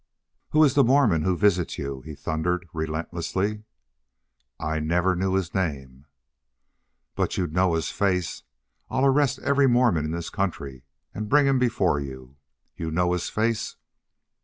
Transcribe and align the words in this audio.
"Who 0.49 0.63
is 0.63 0.73
the 0.73 0.83
Mormon 0.83 1.21
who 1.21 1.37
visits 1.37 1.77
you?" 1.77 2.01
he 2.01 2.15
thundered, 2.15 2.67
relentlessly. 2.73 3.65
"I 4.59 4.79
never 4.79 5.15
knew 5.15 5.35
his 5.35 5.53
name. 5.53 6.07
"But 7.13 7.37
you'd 7.37 7.53
know 7.53 7.75
his 7.75 7.91
face. 7.91 8.41
I'll 8.89 9.05
arrest 9.05 9.37
every 9.43 9.67
Mormon 9.67 10.05
in 10.05 10.11
this 10.11 10.31
country 10.31 10.81
and 11.13 11.29
bring 11.29 11.45
him 11.45 11.59
before 11.59 11.99
you. 11.99 12.37
You'd 12.75 12.95
know 12.95 13.13
his 13.13 13.29
face?" 13.29 13.75